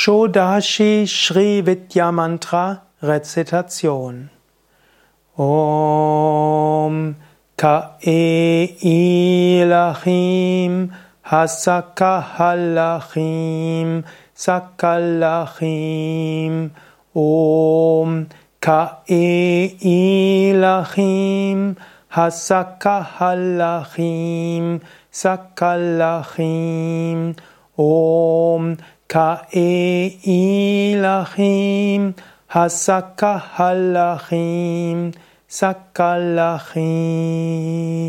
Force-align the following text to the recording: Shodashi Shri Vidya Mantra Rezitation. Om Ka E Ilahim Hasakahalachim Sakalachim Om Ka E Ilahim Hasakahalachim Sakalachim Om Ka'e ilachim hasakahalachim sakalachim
Shodashi 0.00 1.04
Shri 1.06 1.60
Vidya 1.60 2.10
Mantra 2.10 2.80
Rezitation. 3.02 4.30
Om 5.36 7.16
Ka 7.58 7.96
E 8.00 9.60
Ilahim 9.60 10.90
Hasakahalachim 11.26 14.04
Sakalachim 14.34 15.50
Om 17.14 18.26
Ka 18.58 19.02
E 19.06 19.76
Ilahim 20.50 21.76
Hasakahalachim 22.10 24.80
Sakalachim 25.12 27.36
Om 27.76 28.78
Ka'e 29.10 30.22
ilachim 30.22 32.14
hasakahalachim 32.54 35.10
sakalachim 35.58 37.99